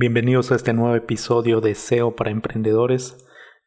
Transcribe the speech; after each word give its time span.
Bienvenidos 0.00 0.52
a 0.52 0.54
este 0.54 0.74
nuevo 0.74 0.94
episodio 0.94 1.60
de 1.60 1.74
SEO 1.74 2.14
para 2.14 2.30
emprendedores. 2.30 3.16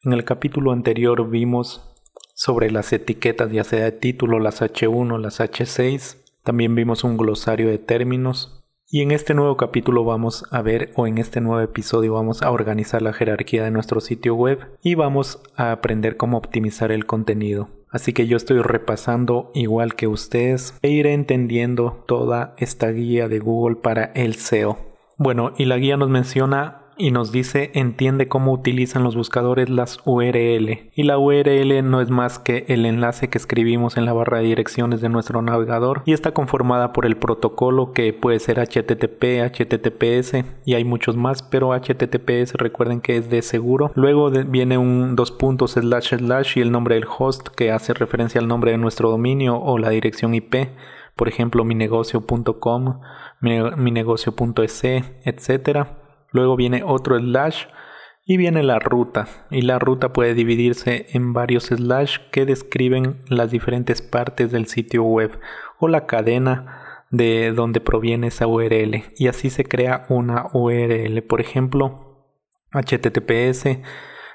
En 0.02 0.14
el 0.14 0.24
capítulo 0.24 0.72
anterior 0.72 1.28
vimos 1.28 1.92
sobre 2.34 2.70
las 2.70 2.90
etiquetas 2.94 3.52
ya 3.52 3.64
sea 3.64 3.84
de 3.84 3.92
título, 3.92 4.38
las 4.38 4.62
H1, 4.62 5.20
las 5.20 5.40
H6. 5.40 6.16
También 6.42 6.74
vimos 6.74 7.04
un 7.04 7.18
glosario 7.18 7.68
de 7.68 7.76
términos. 7.76 8.64
Y 8.88 9.02
en 9.02 9.10
este 9.10 9.34
nuevo 9.34 9.58
capítulo 9.58 10.06
vamos 10.06 10.46
a 10.50 10.62
ver 10.62 10.94
o 10.96 11.06
en 11.06 11.18
este 11.18 11.42
nuevo 11.42 11.60
episodio 11.60 12.14
vamos 12.14 12.40
a 12.40 12.50
organizar 12.50 13.02
la 13.02 13.12
jerarquía 13.12 13.64
de 13.64 13.70
nuestro 13.70 14.00
sitio 14.00 14.34
web 14.34 14.58
y 14.82 14.94
vamos 14.94 15.42
a 15.56 15.70
aprender 15.70 16.16
cómo 16.16 16.38
optimizar 16.38 16.92
el 16.92 17.04
contenido. 17.04 17.68
Así 17.90 18.14
que 18.14 18.26
yo 18.26 18.38
estoy 18.38 18.62
repasando 18.62 19.50
igual 19.52 19.96
que 19.96 20.06
ustedes 20.06 20.78
e 20.80 20.88
iré 20.88 21.12
entendiendo 21.12 22.02
toda 22.08 22.54
esta 22.56 22.88
guía 22.88 23.28
de 23.28 23.38
Google 23.38 23.76
para 23.76 24.04
el 24.14 24.36
SEO. 24.36 24.91
Bueno, 25.22 25.52
y 25.56 25.66
la 25.66 25.76
guía 25.76 25.96
nos 25.96 26.08
menciona 26.08 26.78
y 26.96 27.12
nos 27.12 27.30
dice 27.30 27.70
entiende 27.74 28.26
cómo 28.26 28.52
utilizan 28.52 29.04
los 29.04 29.14
buscadores 29.14 29.70
las 29.70 30.00
URL. 30.04 30.90
Y 30.96 31.04
la 31.04 31.16
URL 31.16 31.88
no 31.88 32.00
es 32.00 32.10
más 32.10 32.40
que 32.40 32.64
el 32.66 32.84
enlace 32.86 33.28
que 33.28 33.38
escribimos 33.38 33.96
en 33.96 34.04
la 34.04 34.12
barra 34.12 34.38
de 34.38 34.46
direcciones 34.46 35.00
de 35.00 35.08
nuestro 35.08 35.40
navegador 35.40 36.02
y 36.06 36.12
está 36.12 36.32
conformada 36.32 36.92
por 36.92 37.06
el 37.06 37.16
protocolo 37.16 37.92
que 37.92 38.12
puede 38.12 38.40
ser 38.40 38.58
HTTP, 38.58 39.44
HTTPS 39.44 40.44
y 40.64 40.74
hay 40.74 40.84
muchos 40.84 41.16
más, 41.16 41.44
pero 41.44 41.70
HTTPS 41.72 42.54
recuerden 42.54 43.00
que 43.00 43.16
es 43.16 43.30
de 43.30 43.42
seguro. 43.42 43.92
Luego 43.94 44.28
viene 44.30 44.76
un 44.76 45.14
dos 45.14 45.30
puntos 45.30 45.74
slash 45.74 46.16
slash 46.16 46.58
y 46.58 46.62
el 46.62 46.72
nombre 46.72 46.96
del 46.96 47.06
host 47.06 47.46
que 47.46 47.70
hace 47.70 47.94
referencia 47.94 48.40
al 48.40 48.48
nombre 48.48 48.72
de 48.72 48.78
nuestro 48.78 49.08
dominio 49.08 49.56
o 49.56 49.78
la 49.78 49.90
dirección 49.90 50.34
IP 50.34 50.56
por 51.16 51.28
ejemplo 51.28 51.64
minegocio.com, 51.64 53.00
minegocio.es, 53.40 54.84
etc. 54.84 55.86
Luego 56.30 56.56
viene 56.56 56.82
otro 56.84 57.18
slash 57.18 57.66
y 58.24 58.36
viene 58.36 58.62
la 58.62 58.78
ruta. 58.78 59.28
Y 59.50 59.62
la 59.62 59.78
ruta 59.78 60.12
puede 60.12 60.34
dividirse 60.34 61.06
en 61.10 61.32
varios 61.32 61.64
slash 61.64 62.18
que 62.30 62.46
describen 62.46 63.22
las 63.28 63.50
diferentes 63.50 64.00
partes 64.02 64.52
del 64.52 64.66
sitio 64.66 65.02
web 65.02 65.38
o 65.78 65.88
la 65.88 66.06
cadena 66.06 67.04
de 67.10 67.52
donde 67.52 67.80
proviene 67.80 68.28
esa 68.28 68.46
URL. 68.46 69.04
Y 69.16 69.28
así 69.28 69.50
se 69.50 69.64
crea 69.64 70.06
una 70.08 70.46
URL. 70.52 71.22
Por 71.22 71.40
ejemplo, 71.40 72.26
https 72.72 73.78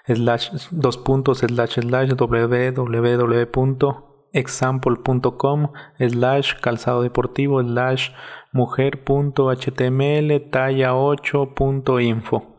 slash 0.05 0.51
dos 0.71 0.97
puntos 0.97 1.39
slash 1.39 1.79
slash 1.79 2.11
www 2.11 3.47
example.com 4.33 5.71
slash 5.97 6.53
calzado 6.61 7.01
deportivo 7.01 7.61
slash 7.61 8.11
mujer.html 8.51 10.49
talla 10.51 10.93
8.info. 10.93 12.57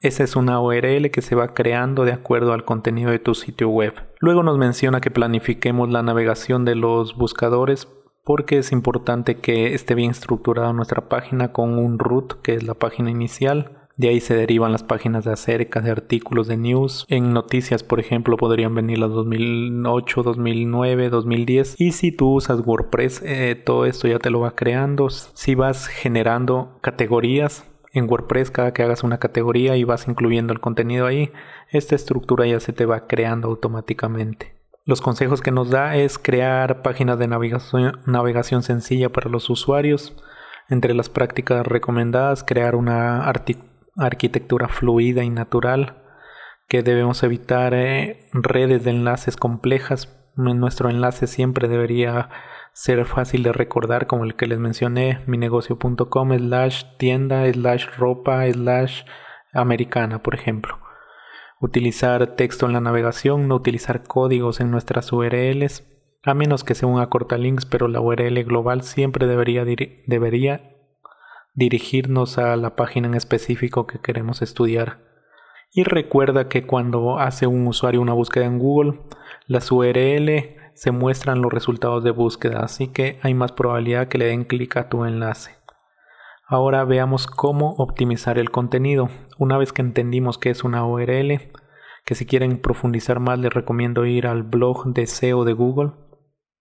Esa 0.00 0.22
es 0.24 0.36
una 0.36 0.60
URL 0.60 1.10
que 1.10 1.22
se 1.22 1.34
va 1.34 1.54
creando 1.54 2.04
de 2.04 2.12
acuerdo 2.12 2.52
al 2.52 2.64
contenido 2.64 3.10
de 3.10 3.18
tu 3.18 3.34
sitio 3.34 3.70
web. 3.70 3.94
Luego 4.20 4.42
nos 4.42 4.58
menciona 4.58 5.00
que 5.00 5.10
planifiquemos 5.10 5.90
la 5.90 6.02
navegación 6.02 6.64
de 6.64 6.74
los 6.74 7.16
buscadores 7.16 7.88
porque 8.24 8.58
es 8.58 8.72
importante 8.72 9.36
que 9.36 9.74
esté 9.74 9.94
bien 9.94 10.10
estructurada 10.10 10.72
nuestra 10.72 11.08
página 11.08 11.52
con 11.52 11.78
un 11.78 11.98
root 11.98 12.40
que 12.42 12.54
es 12.54 12.64
la 12.64 12.74
página 12.74 13.10
inicial 13.10 13.83
de 13.96 14.08
ahí 14.08 14.20
se 14.20 14.34
derivan 14.34 14.72
las 14.72 14.82
páginas 14.82 15.24
de 15.24 15.32
acerca, 15.32 15.80
de 15.80 15.92
artículos 15.92 16.48
de 16.48 16.56
news. 16.56 17.06
En 17.08 17.32
noticias, 17.32 17.84
por 17.84 18.00
ejemplo, 18.00 18.36
podrían 18.36 18.74
venir 18.74 18.98
las 18.98 19.10
2008, 19.10 20.22
2009, 20.24 21.10
2010. 21.10 21.76
Y 21.78 21.92
si 21.92 22.10
tú 22.10 22.32
usas 22.34 22.60
WordPress, 22.66 23.22
eh, 23.24 23.54
todo 23.54 23.86
esto 23.86 24.08
ya 24.08 24.18
te 24.18 24.30
lo 24.30 24.40
va 24.40 24.56
creando. 24.56 25.10
Si 25.10 25.54
vas 25.54 25.86
generando 25.86 26.78
categorías 26.80 27.64
en 27.92 28.10
WordPress, 28.10 28.50
cada 28.50 28.72
que 28.72 28.82
hagas 28.82 29.04
una 29.04 29.18
categoría 29.18 29.76
y 29.76 29.84
vas 29.84 30.08
incluyendo 30.08 30.52
el 30.52 30.60
contenido 30.60 31.06
ahí, 31.06 31.30
esta 31.70 31.94
estructura 31.94 32.46
ya 32.46 32.58
se 32.58 32.72
te 32.72 32.86
va 32.86 33.06
creando 33.06 33.48
automáticamente. 33.48 34.56
Los 34.84 35.00
consejos 35.00 35.40
que 35.40 35.52
nos 35.52 35.70
da 35.70 35.96
es 35.96 36.18
crear 36.18 36.82
páginas 36.82 37.18
de 37.18 37.28
navegación, 37.28 38.62
sencilla 38.62 39.08
para 39.10 39.30
los 39.30 39.48
usuarios. 39.48 40.16
Entre 40.68 40.94
las 40.94 41.08
prácticas 41.08 41.64
recomendadas, 41.66 42.42
crear 42.42 42.74
una 42.74 43.24
articulación 43.24 43.73
arquitectura 43.96 44.68
fluida 44.68 45.24
y 45.24 45.30
natural, 45.30 46.02
que 46.68 46.82
debemos 46.82 47.22
evitar 47.22 47.74
eh, 47.74 48.28
redes 48.32 48.84
de 48.84 48.90
enlaces 48.90 49.36
complejas. 49.36 50.20
Nuestro 50.36 50.90
enlace 50.90 51.26
siempre 51.26 51.68
debería 51.68 52.30
ser 52.72 53.04
fácil 53.06 53.44
de 53.44 53.52
recordar, 53.52 54.06
como 54.06 54.24
el 54.24 54.34
que 54.34 54.46
les 54.46 54.58
mencioné, 54.58 55.20
minegocio.com 55.26 56.36
slash 56.36 56.84
tienda 56.98 57.50
slash 57.52 57.86
ropa 57.96 58.50
slash 58.50 59.02
americana, 59.52 60.22
por 60.22 60.34
ejemplo. 60.34 60.78
Utilizar 61.60 62.34
texto 62.34 62.66
en 62.66 62.72
la 62.72 62.80
navegación, 62.80 63.46
no 63.46 63.54
utilizar 63.54 64.02
códigos 64.02 64.60
en 64.60 64.72
nuestras 64.72 65.12
URLs, 65.12 65.84
a 66.24 66.34
menos 66.34 66.64
que 66.64 66.74
sea 66.74 66.88
un 66.88 67.06
links, 67.38 67.64
pero 67.64 67.86
la 67.86 68.00
URL 68.00 68.42
global 68.44 68.82
siempre 68.82 69.26
debería, 69.26 69.64
debería 70.06 70.73
dirigirnos 71.54 72.38
a 72.38 72.56
la 72.56 72.76
página 72.76 73.06
en 73.06 73.14
específico 73.14 73.86
que 73.86 74.00
queremos 74.00 74.42
estudiar. 74.42 74.98
Y 75.72 75.84
recuerda 75.84 76.48
que 76.48 76.66
cuando 76.66 77.18
hace 77.18 77.46
un 77.46 77.66
usuario 77.66 78.00
una 78.00 78.12
búsqueda 78.12 78.44
en 78.44 78.58
Google, 78.58 79.00
las 79.46 79.70
URL 79.72 80.56
se 80.74 80.90
muestran 80.90 81.40
los 81.40 81.52
resultados 81.52 82.04
de 82.04 82.10
búsqueda, 82.10 82.60
así 82.60 82.88
que 82.88 83.18
hay 83.22 83.34
más 83.34 83.52
probabilidad 83.52 84.08
que 84.08 84.18
le 84.18 84.26
den 84.26 84.44
clic 84.44 84.76
a 84.76 84.88
tu 84.88 85.04
enlace. 85.04 85.52
Ahora 86.46 86.84
veamos 86.84 87.26
cómo 87.26 87.74
optimizar 87.78 88.38
el 88.38 88.50
contenido. 88.50 89.08
Una 89.38 89.56
vez 89.56 89.72
que 89.72 89.82
entendimos 89.82 90.38
que 90.38 90.50
es 90.50 90.62
una 90.62 90.84
URL, 90.86 91.52
que 92.04 92.14
si 92.14 92.26
quieren 92.26 92.58
profundizar 92.58 93.18
más 93.18 93.38
les 93.38 93.52
recomiendo 93.52 94.04
ir 94.04 94.26
al 94.26 94.42
blog 94.42 94.92
de 94.92 95.06
SEO 95.06 95.44
de 95.44 95.54
Google, 95.54 95.92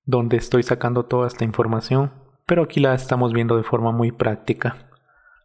donde 0.05 0.37
estoy 0.37 0.63
sacando 0.63 1.05
toda 1.05 1.27
esta 1.27 1.43
información 1.43 2.22
pero 2.45 2.63
aquí 2.63 2.79
la 2.79 2.93
estamos 2.93 3.33
viendo 3.33 3.57
de 3.57 3.63
forma 3.63 3.91
muy 3.91 4.11
práctica. 4.11 4.89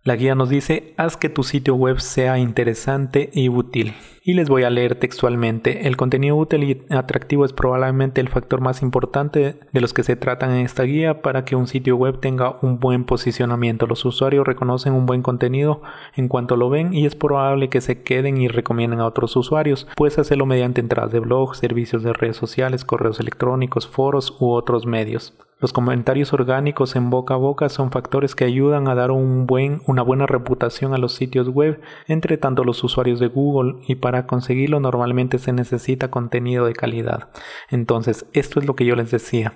La 0.09 0.17
guía 0.17 0.35
nos 0.35 0.49
dice, 0.49 0.95
haz 0.97 1.19
que 1.19 1.29
tu 1.29 1.43
sitio 1.43 1.75
web 1.75 2.01
sea 2.01 2.39
interesante 2.39 3.29
y 3.35 3.51
útil. 3.51 3.95
Y 4.25 4.33
les 4.33 4.49
voy 4.49 4.63
a 4.63 4.71
leer 4.71 4.95
textualmente, 4.95 5.87
el 5.87 5.99
contenido 5.99 6.35
útil 6.37 6.65
y 6.65 6.83
atractivo 6.89 7.45
es 7.45 7.53
probablemente 7.53 8.23
el 8.23 8.31
factor 8.31 8.63
más 8.63 8.81
importante 8.81 9.61
de 9.71 9.81
los 9.83 9.93
que 9.93 10.05
se 10.05 10.17
tratan 10.17 10.53
en 10.53 10.65
esta 10.65 10.85
guía 10.85 11.21
para 11.21 11.45
que 11.45 11.57
un 11.57 11.67
sitio 11.67 11.97
web 11.97 12.21
tenga 12.21 12.57
un 12.63 12.79
buen 12.79 13.05
posicionamiento. 13.05 13.87
Los 13.87 14.05
usuarios 14.07 14.47
reconocen 14.47 14.95
un 14.95 15.05
buen 15.05 15.21
contenido 15.21 15.83
en 16.17 16.29
cuanto 16.29 16.57
lo 16.57 16.71
ven 16.71 16.95
y 16.95 17.05
es 17.05 17.15
probable 17.15 17.69
que 17.69 17.83
se 17.83 18.03
queden 18.03 18.39
y 18.39 18.49
recomienden 18.49 19.01
a 19.01 19.07
otros 19.07 19.37
usuarios. 19.37 19.87
Puedes 19.95 20.19
hacerlo 20.19 20.47
mediante 20.47 20.81
entradas 20.81 21.13
de 21.13 21.21
blog, 21.21 21.55
servicios 21.55 22.03
de 22.03 22.15
redes 22.15 22.37
sociales, 22.37 22.87
correos 22.87 23.21
electrónicos, 23.21 23.87
foros 23.87 24.35
u 24.41 24.53
otros 24.53 24.87
medios. 24.87 25.35
Los 25.61 25.73
comentarios 25.73 26.33
orgánicos 26.33 26.95
en 26.95 27.11
boca 27.11 27.35
a 27.35 27.37
boca 27.37 27.69
son 27.69 27.91
factores 27.91 28.37
que 28.37 28.45
ayudan 28.45 28.87
a 28.87 28.95
dar 28.95 29.11
una 29.11 30.03
buena 30.03 30.27
reputación 30.27 30.95
a 30.95 30.99
los 30.99 31.15
sitios 31.15 31.49
web 31.49 31.81
entre 32.07 32.39
tanto 32.39 32.63
los 32.63 32.85
usuarios 32.85 33.19
de 33.19 33.27
Google 33.27 33.83
y 33.89 33.97
para 33.97 34.27
conseguirlo 34.27 34.79
normalmente 34.79 35.39
se 35.39 35.53
necesita 35.53 36.13
contenido 36.13 36.65
de 36.65 36.75
calidad. 36.75 37.31
Entonces, 37.71 38.27
esto 38.35 38.61
es 38.61 38.67
lo 38.67 38.77
que 38.77 38.85
yo 38.85 38.95
les 38.95 39.11
decía. 39.11 39.55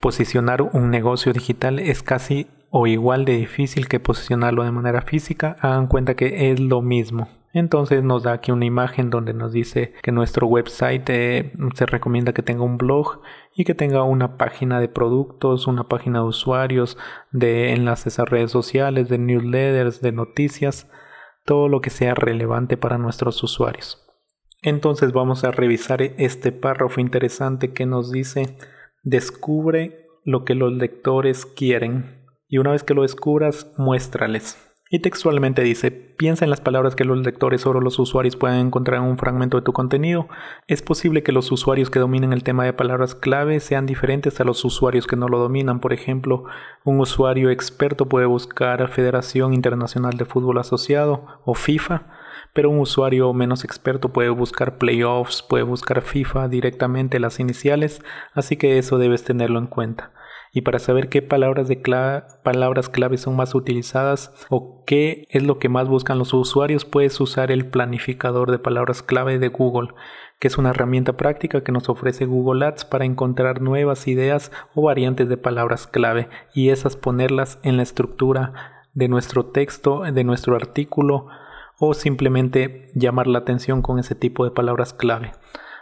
Posicionar 0.00 0.62
un 0.62 0.90
negocio 0.90 1.34
digital 1.34 1.80
es 1.80 2.02
casi 2.02 2.46
o 2.70 2.86
igual 2.86 3.26
de 3.26 3.36
difícil 3.36 3.88
que 3.88 4.00
posicionarlo 4.00 4.64
de 4.64 4.72
manera 4.72 5.02
física. 5.02 5.56
Hagan 5.60 5.86
cuenta 5.86 6.14
que 6.14 6.50
es 6.50 6.60
lo 6.60 6.80
mismo. 6.80 7.28
Entonces 7.56 8.02
nos 8.02 8.24
da 8.24 8.34
aquí 8.34 8.52
una 8.52 8.66
imagen 8.66 9.08
donde 9.08 9.32
nos 9.32 9.50
dice 9.50 9.94
que 10.02 10.12
nuestro 10.12 10.46
website 10.46 11.08
eh, 11.08 11.52
se 11.74 11.86
recomienda 11.86 12.34
que 12.34 12.42
tenga 12.42 12.64
un 12.64 12.76
blog 12.76 13.22
y 13.54 13.64
que 13.64 13.74
tenga 13.74 14.02
una 14.02 14.36
página 14.36 14.78
de 14.78 14.88
productos, 14.88 15.66
una 15.66 15.84
página 15.84 16.18
de 16.18 16.26
usuarios, 16.26 16.98
de 17.32 17.72
enlaces 17.72 18.18
a 18.18 18.26
redes 18.26 18.50
sociales, 18.50 19.08
de 19.08 19.16
newsletters, 19.16 20.02
de 20.02 20.12
noticias, 20.12 20.90
todo 21.46 21.68
lo 21.68 21.80
que 21.80 21.88
sea 21.88 22.12
relevante 22.12 22.76
para 22.76 22.98
nuestros 22.98 23.42
usuarios. 23.42 24.06
Entonces 24.60 25.14
vamos 25.14 25.42
a 25.42 25.50
revisar 25.50 26.02
este 26.02 26.52
párrafo 26.52 27.00
interesante 27.00 27.72
que 27.72 27.86
nos 27.86 28.12
dice 28.12 28.58
descubre 29.02 30.08
lo 30.24 30.44
que 30.44 30.54
los 30.54 30.74
lectores 30.74 31.46
quieren 31.46 32.22
y 32.48 32.58
una 32.58 32.72
vez 32.72 32.84
que 32.84 32.92
lo 32.92 33.00
descubras 33.00 33.72
muéstrales. 33.78 34.75
Y 34.88 35.00
textualmente 35.00 35.62
dice, 35.62 35.90
piensa 35.90 36.44
en 36.44 36.50
las 36.50 36.60
palabras 36.60 36.94
que 36.94 37.04
los 37.04 37.18
lectores 37.18 37.66
o 37.66 37.72
los 37.72 37.98
usuarios 37.98 38.36
pueden 38.36 38.68
encontrar 38.68 39.00
en 39.00 39.08
un 39.08 39.18
fragmento 39.18 39.56
de 39.56 39.64
tu 39.64 39.72
contenido. 39.72 40.28
Es 40.68 40.80
posible 40.80 41.24
que 41.24 41.32
los 41.32 41.50
usuarios 41.50 41.90
que 41.90 41.98
dominen 41.98 42.32
el 42.32 42.44
tema 42.44 42.64
de 42.64 42.72
palabras 42.72 43.16
clave 43.16 43.58
sean 43.58 43.86
diferentes 43.86 44.40
a 44.40 44.44
los 44.44 44.64
usuarios 44.64 45.08
que 45.08 45.16
no 45.16 45.26
lo 45.26 45.40
dominan. 45.40 45.80
Por 45.80 45.92
ejemplo, 45.92 46.44
un 46.84 47.00
usuario 47.00 47.50
experto 47.50 48.06
puede 48.06 48.26
buscar 48.26 48.86
Federación 48.88 49.54
Internacional 49.54 50.16
de 50.16 50.24
Fútbol 50.24 50.58
Asociado 50.58 51.26
o 51.44 51.54
FIFA, 51.54 52.06
pero 52.52 52.70
un 52.70 52.78
usuario 52.78 53.32
menos 53.32 53.64
experto 53.64 54.12
puede 54.12 54.28
buscar 54.28 54.78
playoffs, 54.78 55.42
puede 55.42 55.64
buscar 55.64 56.00
FIFA 56.00 56.46
directamente 56.46 57.18
las 57.18 57.40
iniciales, 57.40 58.02
así 58.34 58.56
que 58.56 58.78
eso 58.78 58.98
debes 58.98 59.24
tenerlo 59.24 59.58
en 59.58 59.66
cuenta. 59.66 60.12
Y 60.56 60.62
para 60.62 60.78
saber 60.78 61.10
qué 61.10 61.20
palabras, 61.20 61.68
palabras 62.42 62.88
clave 62.88 63.18
son 63.18 63.36
más 63.36 63.54
utilizadas 63.54 64.32
o 64.48 64.84
qué 64.86 65.26
es 65.28 65.42
lo 65.42 65.58
que 65.58 65.68
más 65.68 65.86
buscan 65.86 66.18
los 66.18 66.32
usuarios, 66.32 66.86
puedes 66.86 67.20
usar 67.20 67.52
el 67.52 67.66
planificador 67.66 68.50
de 68.50 68.58
palabras 68.58 69.02
clave 69.02 69.38
de 69.38 69.48
Google, 69.48 69.90
que 70.38 70.48
es 70.48 70.56
una 70.56 70.70
herramienta 70.70 71.18
práctica 71.18 71.62
que 71.62 71.72
nos 71.72 71.90
ofrece 71.90 72.24
Google 72.24 72.64
Ads 72.64 72.86
para 72.86 73.04
encontrar 73.04 73.60
nuevas 73.60 74.08
ideas 74.08 74.50
o 74.74 74.80
variantes 74.80 75.28
de 75.28 75.36
palabras 75.36 75.86
clave 75.86 76.30
y 76.54 76.70
esas 76.70 76.96
ponerlas 76.96 77.58
en 77.62 77.76
la 77.76 77.82
estructura 77.82 78.86
de 78.94 79.08
nuestro 79.08 79.44
texto, 79.44 80.04
de 80.10 80.24
nuestro 80.24 80.56
artículo 80.56 81.26
o 81.78 81.92
simplemente 81.92 82.88
llamar 82.94 83.26
la 83.26 83.40
atención 83.40 83.82
con 83.82 83.98
ese 83.98 84.14
tipo 84.14 84.46
de 84.46 84.52
palabras 84.52 84.94
clave. 84.94 85.32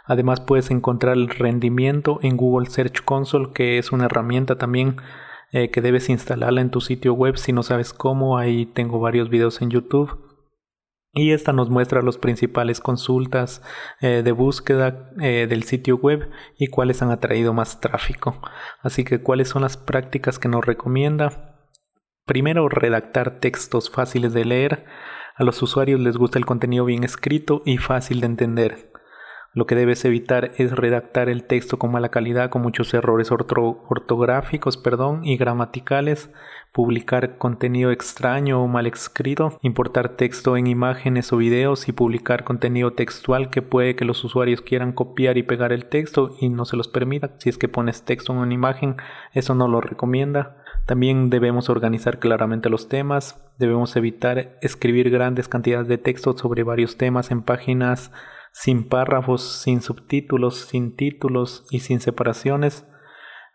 Además 0.07 0.41
puedes 0.41 0.71
encontrar 0.71 1.15
el 1.15 1.29
rendimiento 1.29 2.19
en 2.21 2.37
Google 2.37 2.69
Search 2.69 3.03
Console, 3.03 3.51
que 3.53 3.77
es 3.77 3.91
una 3.91 4.05
herramienta 4.05 4.57
también 4.57 4.97
eh, 5.51 5.71
que 5.71 5.81
debes 5.81 6.09
instalarla 6.09 6.61
en 6.61 6.69
tu 6.69 6.81
sitio 6.81 7.13
web 7.13 7.37
si 7.37 7.53
no 7.53 7.63
sabes 7.63 7.93
cómo. 7.93 8.37
Ahí 8.37 8.65
tengo 8.65 8.99
varios 8.99 9.29
videos 9.29 9.61
en 9.61 9.71
YouTube. 9.71 10.21
Y 11.17 11.31
esta 11.31 11.53
nos 11.53 11.69
muestra 11.69 12.01
las 12.01 12.17
principales 12.17 12.81
consultas 12.81 13.63
eh, 14.01 14.21
de 14.21 14.31
búsqueda 14.33 15.11
eh, 15.21 15.47
del 15.47 15.63
sitio 15.63 15.95
web 15.95 16.29
y 16.57 16.67
cuáles 16.67 17.01
han 17.01 17.09
atraído 17.09 17.53
más 17.53 17.79
tráfico. 17.79 18.41
Así 18.81 19.05
que 19.05 19.21
cuáles 19.21 19.47
son 19.47 19.61
las 19.61 19.77
prácticas 19.77 20.39
que 20.39 20.49
nos 20.49 20.65
recomienda. 20.65 21.55
Primero, 22.25 22.67
redactar 22.67 23.39
textos 23.39 23.89
fáciles 23.89 24.33
de 24.33 24.43
leer. 24.43 24.85
A 25.37 25.45
los 25.45 25.61
usuarios 25.61 26.01
les 26.01 26.17
gusta 26.17 26.37
el 26.37 26.45
contenido 26.45 26.83
bien 26.83 27.05
escrito 27.05 27.61
y 27.65 27.77
fácil 27.77 28.19
de 28.19 28.25
entender. 28.25 28.94
Lo 29.55 29.65
que 29.65 29.75
debes 29.75 30.03
evitar 30.03 30.51
es 30.57 30.73
redactar 30.73 31.29
el 31.29 31.45
texto 31.45 31.79
con 31.79 31.89
mala 31.89 32.09
calidad, 32.09 32.49
con 32.49 32.61
muchos 32.61 32.93
errores 32.93 33.31
ortográficos 33.31 34.75
perdón, 34.75 35.23
y 35.23 35.37
gramaticales, 35.37 36.29
publicar 36.73 37.37
contenido 37.37 37.91
extraño 37.91 38.61
o 38.61 38.67
mal 38.67 38.85
escrito, 38.85 39.57
importar 39.61 40.09
texto 40.09 40.57
en 40.57 40.67
imágenes 40.67 41.31
o 41.31 41.37
videos 41.37 41.87
y 41.87 41.93
publicar 41.93 42.43
contenido 42.43 42.91
textual 42.91 43.49
que 43.49 43.61
puede 43.61 43.95
que 43.95 44.03
los 44.03 44.25
usuarios 44.25 44.59
quieran 44.59 44.91
copiar 44.91 45.37
y 45.37 45.43
pegar 45.43 45.71
el 45.71 45.85
texto 45.85 46.35
y 46.41 46.49
no 46.49 46.65
se 46.65 46.75
los 46.75 46.89
permita. 46.89 47.31
Si 47.37 47.47
es 47.47 47.57
que 47.57 47.69
pones 47.69 48.03
texto 48.03 48.33
en 48.33 48.39
una 48.39 48.53
imagen, 48.53 48.97
eso 49.33 49.55
no 49.55 49.69
lo 49.69 49.79
recomienda. 49.79 50.57
También 50.85 51.29
debemos 51.29 51.69
organizar 51.69 52.19
claramente 52.19 52.69
los 52.69 52.89
temas, 52.89 53.41
debemos 53.57 53.95
evitar 53.95 54.57
escribir 54.61 55.09
grandes 55.09 55.47
cantidades 55.47 55.87
de 55.87 55.97
texto 55.97 56.37
sobre 56.37 56.63
varios 56.63 56.97
temas 56.97 57.31
en 57.31 57.41
páginas 57.41 58.11
sin 58.55 58.87
párrafos, 58.87 59.61
sin 59.61 59.81
subtítulos, 59.81 60.55
sin 60.55 60.95
títulos 60.95 61.65
y 61.71 61.81
sin 61.81 61.99
separaciones, 61.99 62.87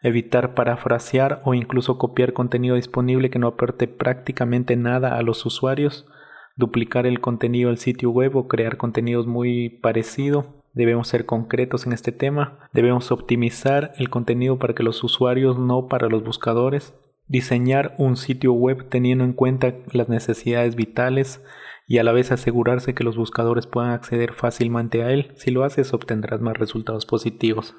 evitar 0.03 0.55
parafrasear 0.55 1.41
o 1.47 1.55
incluso 1.55 1.97
copiar 1.97 2.35
contenido 2.35 2.77
disponible 2.77 3.31
que 3.31 3.39
no 3.39 3.49
aporte 3.49 3.89
prácticamente 3.89 4.77
nada 4.77 5.17
a 5.17 5.23
los 5.23 5.47
usuarios, 5.47 6.07
duplicar 6.55 7.07
el 7.07 7.21
contenido 7.21 7.71
del 7.71 7.79
sitio 7.79 8.11
web 8.11 8.37
o 8.37 8.47
crear 8.47 8.77
contenidos 8.77 9.27
muy 9.27 9.71
parecido. 9.71 10.63
Debemos 10.75 11.09
ser 11.09 11.25
concretos 11.25 11.87
en 11.87 11.95
este 11.95 12.13
tema, 12.13 12.69
debemos 12.75 13.11
optimizar 13.11 13.93
el 13.97 14.11
contenido 14.11 14.59
para 14.59 14.75
que 14.75 14.83
los 14.83 15.03
usuarios, 15.03 15.59
no 15.59 15.89
para 15.89 16.09
los 16.09 16.23
buscadores, 16.23 16.95
diseñar 17.27 17.95
un 17.97 18.19
sitio 18.19 18.53
web 18.53 18.91
teniendo 18.91 19.25
en 19.25 19.33
cuenta 19.33 19.73
las 19.93 20.11
necesidades 20.11 20.77
vitales 20.77 21.43
y 21.91 21.99
a 21.99 22.05
la 22.05 22.13
vez 22.13 22.31
asegurarse 22.31 22.95
que 22.95 23.03
los 23.03 23.17
buscadores 23.17 23.67
puedan 23.67 23.91
acceder 23.91 24.33
fácilmente 24.33 25.03
a 25.03 25.11
él. 25.11 25.33
Si 25.35 25.51
lo 25.51 25.65
haces 25.65 25.93
obtendrás 25.93 26.41
más 26.41 26.57
resultados 26.57 27.05
positivos. 27.05 27.75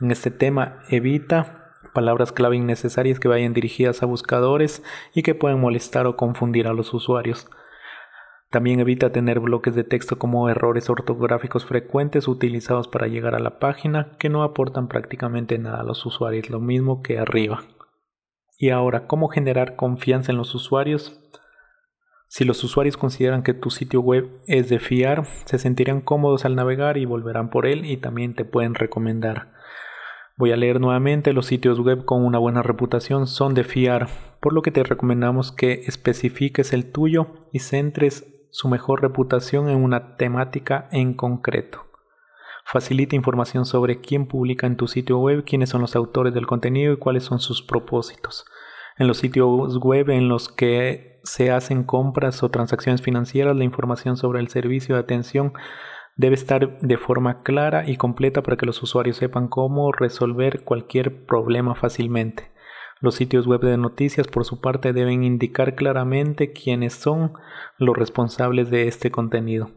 En 0.00 0.10
este 0.10 0.32
tema 0.32 0.80
evita 0.88 1.70
palabras 1.94 2.32
clave 2.32 2.56
innecesarias 2.56 3.20
que 3.20 3.28
vayan 3.28 3.54
dirigidas 3.54 4.02
a 4.02 4.06
buscadores 4.06 4.82
y 5.14 5.22
que 5.22 5.36
puedan 5.36 5.60
molestar 5.60 6.08
o 6.08 6.16
confundir 6.16 6.66
a 6.66 6.72
los 6.72 6.92
usuarios. 6.92 7.48
También 8.50 8.80
evita 8.80 9.12
tener 9.12 9.38
bloques 9.38 9.76
de 9.76 9.84
texto 9.84 10.18
como 10.18 10.48
errores 10.48 10.90
ortográficos 10.90 11.64
frecuentes 11.64 12.26
utilizados 12.26 12.88
para 12.88 13.06
llegar 13.06 13.36
a 13.36 13.40
la 13.40 13.60
página 13.60 14.16
que 14.18 14.30
no 14.30 14.42
aportan 14.42 14.88
prácticamente 14.88 15.58
nada 15.60 15.82
a 15.82 15.84
los 15.84 16.04
usuarios, 16.04 16.50
lo 16.50 16.58
mismo 16.58 17.02
que 17.02 17.20
arriba. 17.20 17.62
Y 18.58 18.70
ahora, 18.70 19.06
¿cómo 19.06 19.28
generar 19.28 19.76
confianza 19.76 20.32
en 20.32 20.38
los 20.38 20.56
usuarios? 20.56 21.20
Si 22.34 22.44
los 22.44 22.64
usuarios 22.64 22.96
consideran 22.96 23.44
que 23.44 23.54
tu 23.54 23.70
sitio 23.70 24.00
web 24.00 24.28
es 24.48 24.68
de 24.68 24.80
fiar, 24.80 25.24
se 25.44 25.56
sentirán 25.56 26.00
cómodos 26.00 26.44
al 26.44 26.56
navegar 26.56 26.98
y 26.98 27.04
volverán 27.04 27.48
por 27.48 27.64
él 27.64 27.84
y 27.84 27.96
también 27.96 28.34
te 28.34 28.44
pueden 28.44 28.74
recomendar. 28.74 29.52
Voy 30.36 30.50
a 30.50 30.56
leer 30.56 30.80
nuevamente, 30.80 31.32
los 31.32 31.46
sitios 31.46 31.78
web 31.78 32.04
con 32.04 32.24
una 32.24 32.40
buena 32.40 32.60
reputación 32.60 33.28
son 33.28 33.54
de 33.54 33.62
fiar, 33.62 34.08
por 34.40 34.52
lo 34.52 34.62
que 34.62 34.72
te 34.72 34.82
recomendamos 34.82 35.52
que 35.52 35.84
especifiques 35.86 36.72
el 36.72 36.90
tuyo 36.90 37.28
y 37.52 37.60
centres 37.60 38.26
su 38.50 38.68
mejor 38.68 39.02
reputación 39.02 39.68
en 39.68 39.76
una 39.76 40.16
temática 40.16 40.88
en 40.90 41.14
concreto. 41.14 41.86
Facilita 42.64 43.14
información 43.14 43.64
sobre 43.64 44.00
quién 44.00 44.26
publica 44.26 44.66
en 44.66 44.76
tu 44.76 44.88
sitio 44.88 45.20
web, 45.20 45.44
quiénes 45.44 45.68
son 45.68 45.82
los 45.82 45.94
autores 45.94 46.34
del 46.34 46.48
contenido 46.48 46.94
y 46.94 46.96
cuáles 46.96 47.22
son 47.22 47.38
sus 47.38 47.62
propósitos. 47.62 48.44
En 48.98 49.06
los 49.06 49.18
sitios 49.18 49.78
web 49.78 50.10
en 50.10 50.28
los 50.28 50.48
que 50.48 51.13
se 51.24 51.50
hacen 51.50 51.84
compras 51.84 52.42
o 52.42 52.50
transacciones 52.50 53.02
financieras, 53.02 53.56
la 53.56 53.64
información 53.64 54.16
sobre 54.16 54.40
el 54.40 54.48
servicio 54.48 54.94
de 54.94 55.00
atención 55.00 55.52
debe 56.16 56.34
estar 56.34 56.78
de 56.78 56.96
forma 56.96 57.42
clara 57.42 57.88
y 57.88 57.96
completa 57.96 58.42
para 58.42 58.56
que 58.56 58.66
los 58.66 58.82
usuarios 58.82 59.16
sepan 59.16 59.48
cómo 59.48 59.90
resolver 59.90 60.62
cualquier 60.62 61.24
problema 61.26 61.74
fácilmente. 61.74 62.52
Los 63.00 63.16
sitios 63.16 63.46
web 63.46 63.60
de 63.60 63.76
noticias, 63.76 64.28
por 64.28 64.44
su 64.44 64.60
parte, 64.60 64.92
deben 64.92 65.24
indicar 65.24 65.74
claramente 65.74 66.52
quiénes 66.52 66.94
son 66.94 67.32
los 67.78 67.96
responsables 67.96 68.70
de 68.70 68.86
este 68.86 69.10
contenido. 69.10 69.70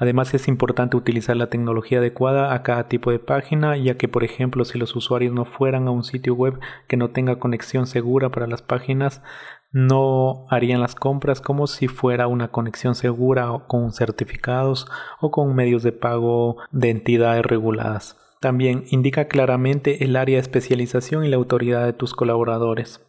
Además 0.00 0.32
es 0.32 0.46
importante 0.46 0.96
utilizar 0.96 1.36
la 1.36 1.50
tecnología 1.50 1.98
adecuada 1.98 2.54
a 2.54 2.62
cada 2.62 2.86
tipo 2.86 3.10
de 3.10 3.18
página, 3.18 3.76
ya 3.76 3.96
que 3.96 4.06
por 4.06 4.22
ejemplo 4.22 4.64
si 4.64 4.78
los 4.78 4.94
usuarios 4.94 5.34
no 5.34 5.44
fueran 5.44 5.88
a 5.88 5.90
un 5.90 6.04
sitio 6.04 6.34
web 6.34 6.60
que 6.86 6.96
no 6.96 7.10
tenga 7.10 7.40
conexión 7.40 7.88
segura 7.88 8.30
para 8.30 8.46
las 8.46 8.62
páginas, 8.62 9.22
no 9.70 10.46
harían 10.50 10.80
las 10.80 10.94
compras 10.94 11.40
como 11.40 11.66
si 11.66 11.88
fuera 11.88 12.26
una 12.26 12.48
conexión 12.48 12.94
segura 12.94 13.52
o 13.52 13.66
con 13.66 13.92
certificados 13.92 14.86
o 15.20 15.30
con 15.30 15.54
medios 15.54 15.82
de 15.82 15.92
pago 15.92 16.56
de 16.70 16.90
entidades 16.90 17.44
reguladas. 17.44 18.16
También 18.40 18.84
indica 18.90 19.26
claramente 19.26 20.04
el 20.04 20.16
área 20.16 20.36
de 20.36 20.42
especialización 20.42 21.24
y 21.24 21.28
la 21.28 21.36
autoridad 21.36 21.84
de 21.84 21.92
tus 21.92 22.14
colaboradores. 22.14 23.04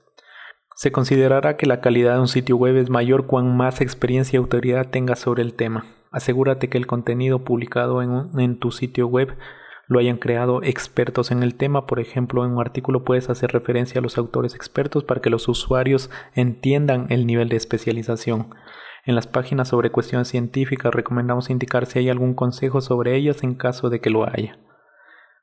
Se 0.76 0.92
considerará 0.92 1.58
que 1.58 1.66
la 1.66 1.82
calidad 1.82 2.16
de 2.16 2.22
un 2.22 2.28
sitio 2.28 2.56
web 2.56 2.78
es 2.78 2.90
mayor 2.90 3.28
cuan 3.28 3.56
más 3.56 3.82
experiencia 3.82 4.38
y 4.38 4.40
autoridad 4.40 4.88
tengas 4.90 5.20
sobre 5.20 5.44
el 5.44 5.54
tema. 5.54 5.86
Asegúrate 6.12 6.70
que 6.70 6.78
el 6.78 6.88
contenido 6.88 7.44
publicado 7.44 8.02
en, 8.02 8.58
tu 8.60 8.72
sitio 8.72 9.08
web 9.08 9.38
lo 9.90 10.00
hayan 10.00 10.18
creado 10.18 10.62
expertos 10.64 11.32
en 11.32 11.44
el 11.44 11.56
tema. 11.56 11.88
Por 11.88 12.00
ejemplo, 12.00 12.46
en 12.46 12.52
un 12.52 12.62
artículo 12.62 13.04
puedes 13.04 13.30
hacer 13.30 13.52
referencia 13.52 14.00
a 14.00 14.02
los 14.04 14.18
autores 14.18 14.56
expertos 14.56 15.04
para 15.04 15.20
que 15.20 15.32
los 15.32 15.50
usuarios 15.50 16.12
entiendan 16.36 17.08
el 17.10 17.26
nivel 17.26 17.50
de 17.50 17.58
especialización. 17.58 18.54
En 19.06 19.16
las 19.16 19.26
páginas 19.26 19.70
sobre 19.70 19.90
cuestiones 19.90 20.28
científicas 20.28 20.94
recomendamos 20.94 21.50
indicar 21.50 21.88
si 21.88 22.00
hay 22.00 22.10
algún 22.10 22.36
consejo 22.36 22.82
sobre 22.82 23.16
ellas 23.16 23.44
en 23.44 23.56
caso 23.56 23.90
de 23.90 24.00
que 24.00 24.12
lo 24.12 24.30
haya. 24.30 24.60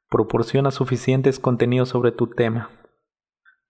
Proporciona 0.09 0.71
suficientes 0.71 1.41
contenidos 1.41 1.89
sobre 1.89 2.13
tu 2.13 2.29
tema. 2.29 2.71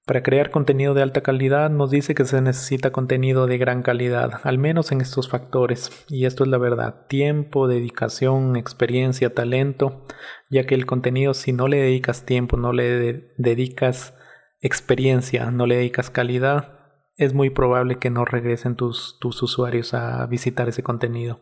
Para 0.07 0.23
crear 0.23 0.53
contenido 0.53 0.95
de 0.95 1.03
alta 1.03 1.21
calidad 1.21 1.69
nos 1.69 1.91
dice 1.91 2.15
que 2.15 2.25
se 2.25 2.41
necesita 2.41 2.93
contenido 2.93 3.49
de 3.49 3.59
gran 3.59 3.83
calidad, 3.83 4.41
al 4.45 4.57
menos 4.57 4.93
en 4.93 5.01
estos 5.01 5.29
factores. 5.29 5.91
Y 6.09 6.27
esto 6.27 6.45
es 6.45 6.49
la 6.49 6.59
verdad. 6.59 7.07
Tiempo, 7.09 7.67
dedicación, 7.67 8.55
experiencia, 8.55 9.35
talento. 9.35 10.07
Ya 10.49 10.65
que 10.65 10.77
el 10.77 10.87
contenido 10.87 11.35
si 11.35 11.53
no 11.53 11.67
le 11.67 11.79
dedicas 11.79 12.25
tiempo, 12.25 12.57
no 12.57 12.73
le 12.73 13.33
dedicas 13.37 14.15
experiencia, 14.61 15.51
no 15.51 15.67
le 15.67 15.75
dedicas 15.75 16.09
calidad, 16.11 16.79
es 17.17 17.35
muy 17.35 17.51
probable 17.51 17.99
que 17.99 18.11
no 18.11 18.25
regresen 18.25 18.77
tus, 18.77 19.19
tus 19.21 19.43
usuarios 19.43 19.93
a 19.93 20.25
visitar 20.27 20.69
ese 20.69 20.85
contenido. 20.85 21.41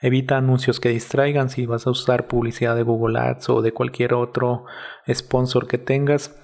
Evita 0.00 0.36
anuncios 0.36 0.78
que 0.78 0.90
distraigan 0.90 1.50
si 1.50 1.66
vas 1.66 1.88
a 1.88 1.90
usar 1.90 2.28
publicidad 2.28 2.76
de 2.76 2.84
Google 2.84 3.18
Ads 3.18 3.48
o 3.50 3.62
de 3.62 3.72
cualquier 3.72 4.14
otro 4.14 4.64
sponsor 5.12 5.66
que 5.66 5.78
tengas 5.78 6.36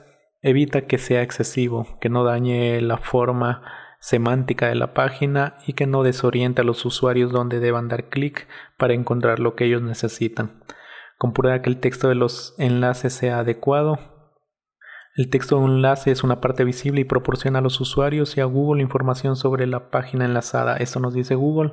Evita 0.43 0.83
que 0.83 0.99
sea 0.99 1.23
excesivo, 1.23 1.99
que 2.00 2.09
no 2.09 2.25
dañe 2.25 2.81
la 2.81 2.99
forma 2.99 3.62
semántica 4.00 4.69
de 4.69 4.75
la 4.75 4.95
página 4.95 5.57
y 5.66 5.73
que 5.73 5.87
no 5.87 6.02
desoriente 6.02 6.61
a 6.61 6.64
los 6.64 6.85
usuarios 6.85 7.33
donde 7.33 7.59
deban 7.59 7.88
dar 7.88 8.09
clic 8.09 8.47
para 8.78 8.95
encontrar 8.95 9.40
lo 9.40 9.57
que 9.57 9.64
ellos 9.64 9.83
necesitan. 9.83 10.62
Comprueba 11.19 11.62
que 11.62 11.71
el 11.71 11.81
texto 11.81 12.09
de 12.09 12.14
los 12.14 12.55
enlaces 12.59 13.14
sea 13.14 13.38
adecuado. 13.38 13.99
El 15.16 15.31
texto 15.31 15.57
de 15.57 15.64
un 15.64 15.76
enlace 15.76 16.11
es 16.11 16.23
una 16.23 16.43
parte 16.43 16.62
visible 16.62 17.00
y 17.00 17.05
proporciona 17.05 17.61
a 17.61 17.62
los 17.62 17.81
usuarios 17.81 18.37
y 18.37 18.43
a 18.43 18.45
Google 18.45 18.83
información 18.83 19.35
sobre 19.35 19.66
la 19.66 19.90
página 19.90 20.26
enlazada. 20.26 20.76
Esto 20.76 21.00
nos 21.00 21.14
dice 21.14 21.35
Google. 21.35 21.73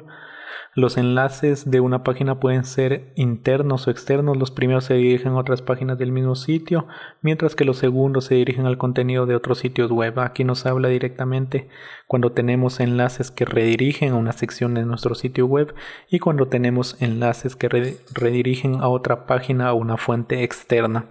Los 0.76 0.98
enlaces 0.98 1.70
de 1.70 1.80
una 1.80 2.04
página 2.04 2.40
pueden 2.40 2.66
ser 2.66 3.14
internos 3.16 3.88
o 3.88 3.92
externos. 3.92 4.38
Los 4.38 4.52
primeros 4.52 4.86
se 4.86 4.96
dirigen 4.96 5.34
a 5.34 5.38
otras 5.38 5.62
páginas 5.62 5.98
del 5.98 6.12
mismo 6.12 6.36
sitio, 6.36 6.88
mientras 7.22 7.56
que 7.56 7.66
los 7.66 7.78
segundos 7.78 8.26
se 8.26 8.36
dirigen 8.36 8.66
al 8.66 8.78
contenido 8.78 9.26
de 9.26 9.36
otros 9.36 9.60
sitios 9.60 9.92
web. 9.92 10.20
Aquí 10.20 10.44
nos 10.44 10.66
habla 10.66 10.88
directamente 10.90 11.70
cuando 12.08 12.32
tenemos 12.32 12.80
enlaces 12.80 13.32
que 13.32 13.46
redirigen 13.46 14.14
a 14.14 14.18
una 14.18 14.32
sección 14.32 14.74
de 14.74 14.86
nuestro 14.86 15.16
sitio 15.16 15.46
web 15.46 15.76
y 16.10 16.20
cuando 16.20 16.48
tenemos 16.48 17.02
enlaces 17.02 17.56
que 17.56 17.70
redirigen 17.70 18.82
a 18.82 18.88
otra 18.88 19.26
página 19.26 19.72
o 19.74 19.76
una 19.76 19.98
fuente 19.98 20.44
externa. 20.44 21.06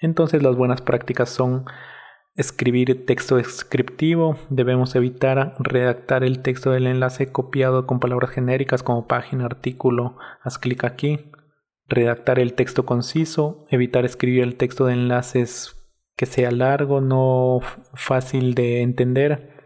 Entonces 0.00 0.42
las 0.42 0.56
buenas 0.56 0.82
prácticas 0.82 1.30
son 1.30 1.64
escribir 2.36 3.06
texto 3.06 3.36
descriptivo, 3.36 4.36
debemos 4.50 4.94
evitar 4.94 5.54
redactar 5.58 6.22
el 6.22 6.42
texto 6.42 6.70
del 6.70 6.86
enlace 6.86 7.32
copiado 7.32 7.86
con 7.86 7.98
palabras 7.98 8.30
genéricas 8.30 8.82
como 8.82 9.06
página, 9.06 9.46
artículo, 9.46 10.16
haz 10.42 10.58
clic 10.58 10.84
aquí, 10.84 11.30
redactar 11.88 12.38
el 12.38 12.54
texto 12.54 12.84
conciso, 12.84 13.64
evitar 13.70 14.04
escribir 14.04 14.42
el 14.42 14.56
texto 14.56 14.84
de 14.86 14.92
enlaces 14.92 15.72
que 16.14 16.26
sea 16.26 16.50
largo, 16.50 17.00
no 17.00 17.60
fácil 17.94 18.54
de 18.54 18.82
entender, 18.82 19.56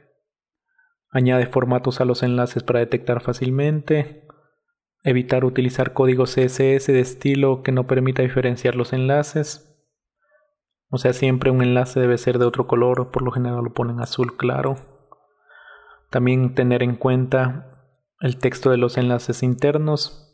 añade 1.10 1.46
formatos 1.46 2.00
a 2.00 2.04
los 2.04 2.22
enlaces 2.22 2.62
para 2.62 2.80
detectar 2.80 3.20
fácilmente, 3.20 4.28
evitar 5.02 5.44
utilizar 5.44 5.92
código 5.92 6.24
CSS 6.24 6.86
de 6.86 7.00
estilo 7.00 7.62
que 7.62 7.72
no 7.72 7.86
permita 7.86 8.22
diferenciar 8.22 8.76
los 8.76 8.92
enlaces, 8.92 9.69
o 10.90 10.99
sea, 10.99 11.12
siempre 11.12 11.50
un 11.50 11.62
enlace 11.62 12.00
debe 12.00 12.18
ser 12.18 12.38
de 12.38 12.47
otro 12.47 12.66
color, 12.66 13.11
por 13.11 13.23
lo 13.23 13.30
general 13.30 13.62
lo 13.64 13.73
ponen 13.73 14.00
azul 14.00 14.37
claro. 14.37 14.76
También 16.11 16.54
tener 16.54 16.82
en 16.82 16.97
cuenta 16.97 17.70
el 18.20 18.38
texto 18.38 18.70
de 18.70 18.76
los 18.76 18.99
enlaces 18.99 19.44
internos. 19.44 20.26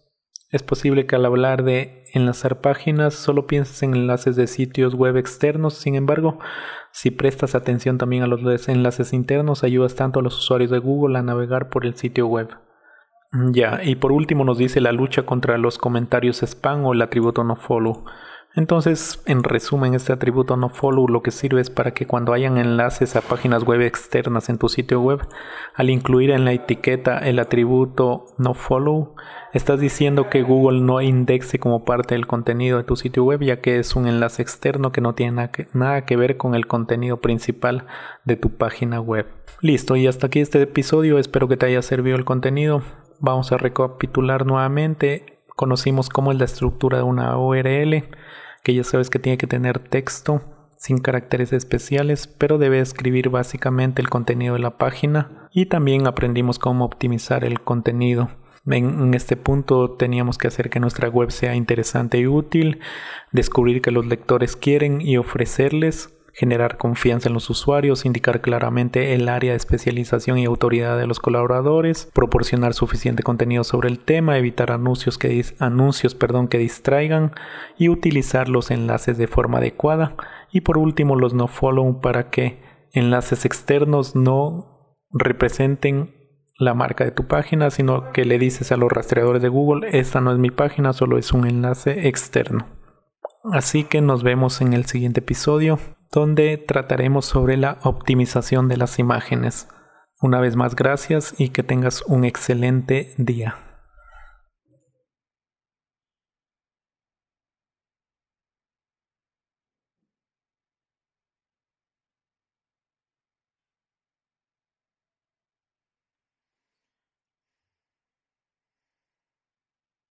Es 0.51 0.63
posible 0.63 1.07
que 1.07 1.17
al 1.17 1.27
hablar 1.27 1.63
de 1.63 2.05
enlazar 2.15 2.61
páginas 2.63 3.15
solo 3.15 3.47
pienses 3.47 3.83
en 3.83 3.95
enlaces 3.95 4.37
de 4.37 4.47
sitios 4.47 4.95
web 4.95 5.17
externos, 5.19 5.75
sin 5.75 5.95
embargo, 5.95 6.39
si 6.91 7.11
prestas 7.11 7.55
atención 7.55 7.99
también 7.99 8.23
a 8.23 8.27
los 8.27 8.69
enlaces 8.69 9.13
internos, 9.13 9.63
ayudas 9.63 9.95
tanto 9.95 10.21
a 10.21 10.23
los 10.23 10.39
usuarios 10.39 10.71
de 10.71 10.79
Google 10.79 11.19
a 11.19 11.23
navegar 11.23 11.69
por 11.69 11.85
el 11.85 11.97
sitio 11.97 12.27
web. 12.27 12.49
Ya, 13.53 13.81
y 13.83 13.97
por 13.97 14.13
último 14.13 14.45
nos 14.45 14.57
dice 14.57 14.81
la 14.81 14.93
lucha 14.93 15.25
contra 15.25 15.59
los 15.59 15.77
comentarios 15.77 16.43
spam 16.43 16.87
o 16.87 16.95
el 16.95 17.03
atributo 17.03 17.45
no 17.45 17.57
follow. 17.57 18.05
Entonces, 18.57 19.23
en 19.27 19.45
resumen, 19.45 19.93
este 19.93 20.15
atributo 20.15 20.57
no 20.57 20.71
follow 20.71 21.09
lo 21.09 21.23
que 21.23 21.31
sirve 21.31 21.61
es 21.61 21.69
para 21.69 21.93
que 21.93 22.07
cuando 22.07 22.33
hayan 22.33 22.57
enlaces 22.57 23.15
a 23.15 23.21
páginas 23.21 23.65
web 23.65 23.83
externas 23.83 24.49
en 24.49 24.57
tu 24.57 24.71
sitio 24.71 25.03
web, 25.03 25.21
al 25.75 25.91
incluir 25.91 26.31
en 26.31 26.47
la 26.47 26.55
etiqueta 26.55 27.19
el 27.19 27.39
atributo 27.39 28.25
no 28.39 28.55
follow, 28.55 29.15
estás 29.53 29.79
diciendo 29.79 30.31
que 30.31 30.43
Google 30.43 30.81
no 30.81 31.03
indexe 31.03 31.59
como 31.59 31.85
parte 31.85 32.15
del 32.15 32.27
contenido 32.27 32.79
de 32.79 32.85
tu 32.85 32.97
sitio 32.97 33.25
web, 33.25 33.43
ya 33.43 33.61
que 33.61 33.79
es 33.79 33.95
un 33.95 34.07
enlace 34.07 34.41
externo 34.41 34.91
que 34.91 35.03
no 35.03 35.15
tiene 35.15 35.51
nada 35.75 36.07
que 36.07 36.17
ver 36.17 36.39
con 36.39 36.55
el 36.55 36.67
contenido 36.67 37.19
principal 37.19 37.87
de 38.25 38.37
tu 38.37 38.57
página 38.57 39.03
web. 39.03 39.27
Listo, 39.61 39.97
y 39.97 40.07
hasta 40.07 40.29
aquí 40.29 40.41
este 40.41 40.63
episodio, 40.63 41.19
espero 41.19 41.47
que 41.47 41.59
te 41.59 41.67
haya 41.67 41.83
servido 41.83 42.17
el 42.17 42.25
contenido. 42.25 42.81
Vamos 43.21 43.53
a 43.53 43.59
recapitular 43.59 44.47
nuevamente. 44.47 45.39
Conocimos 45.57 46.09
cómo 46.09 46.33
es 46.33 46.39
la 46.39 46.47
estructura 46.47 46.97
de 46.97 47.05
una 47.05 47.37
URL 47.37 48.09
que 48.67 48.75
ya 48.75 48.83
sabes 48.83 49.11
que 49.11 49.21
tiene 49.21 49.39
que 49.39 49.47
tener 49.47 49.79
texto 49.79 50.43
sin 50.77 50.99
caracteres 50.99 51.53
especiales, 51.53 52.27
pero 52.27 52.59
debe 52.59 52.81
escribir 52.81 53.29
básicamente 53.29 54.03
el 54.03 54.11
contenido 54.11 54.55
de 54.55 54.61
la 54.61 54.77
página 54.77 55.49
y 55.53 55.67
también 55.67 56.09
aprendimos 56.09 56.59
cómo 56.59 56.85
optimizar 56.85 57.45
el 57.45 57.61
contenido. 57.61 58.29
En, 58.67 59.15
este 59.15 59.37
punto 59.37 59.93
teníamos 59.93 60.37
que 60.37 60.49
hacer 60.49 60.69
que 60.69 60.81
nuestra 60.81 61.09
web 61.09 61.31
sea 61.31 61.55
interesante 61.55 62.19
y 62.19 62.27
útil, 62.27 62.81
descubrir 63.31 63.81
que 63.81 63.93
los 63.93 64.05
lectores 64.05 64.57
quieren 64.57 65.01
y 65.01 65.17
ofrecerles 65.17 66.16
generar 66.37 66.77
confianza 66.77 67.31
en 67.31 67.33
los 67.35 67.49
usuarios, 67.49 68.05
indicar 68.05 68.43
claramente 68.43 69.15
el 69.15 69.31
área 69.31 69.53
de 69.53 69.57
especialización 69.57 70.37
y 70.37 70.45
autoridad 70.45 70.99
de 70.99 71.07
los 71.07 71.19
colaboradores, 71.19 72.11
proporcionar 72.13 72.75
suficiente 72.75 73.23
contenido 73.23 73.65
sobre 73.65 73.89
el 73.89 73.99
tema, 73.99 74.37
evitar 74.37 74.71
anuncios 74.71 75.17
que, 75.17 75.43
anuncios, 75.61 76.15
perdón, 76.15 76.49
que 76.49 76.59
distraigan 76.59 77.33
y 77.79 77.89
utilizar 77.89 78.51
los 78.51 78.71
enlaces 78.71 79.17
de 79.17 79.29
forma 79.29 79.59
adecuada. 79.59 80.15
Y 80.53 80.61
por 80.61 80.77
último, 80.77 81.17
los 81.17 81.33
no 81.33 81.49
follow 81.49 82.03
para 82.03 82.29
que 82.29 82.61
enlaces 82.93 83.47
externos 83.47 84.15
no 84.15 84.99
representen 85.13 86.15
la 86.59 86.75
marca 86.75 87.05
de 87.05 87.13
tu 87.13 87.27
página, 87.27 87.71
sino 87.71 88.13
que 88.13 88.27
le 88.27 88.39
dices 88.39 88.73
a 88.73 88.77
los 88.77 88.93
rastreadores 88.93 89.41
de 89.41 89.49
Google, 89.49 89.89
esta 89.99 90.21
no 90.21 90.33
es 90.33 90.39
mi 90.39 90.51
página, 90.51 90.93
solo 90.93 91.17
es 91.17 91.33
un 91.33 91.47
enlace 91.47 92.09
externo. 92.09 92.67
Así 93.53 93.85
que 93.85 94.03
nos 94.03 94.23
vemos 94.23 94.61
en 94.61 94.75
el 94.75 94.85
siguiente 94.85 95.21
episodio 95.21 95.79
donde 96.13 96.57
trataremos 96.59 97.27
sobre 97.27 97.57
la 97.57 97.79
optimización 97.83 98.69
de 98.69 98.77
las 98.77 98.99
imágenes. 98.99 99.69
Una 100.21 100.41
vez 100.41 100.57
más, 100.57 100.75
gracias 100.77 101.35
y 101.39 101.51
que 101.51 101.63
tengas 101.63 102.03
un 102.07 102.25
excelente 102.25 103.15
día. 103.19 103.66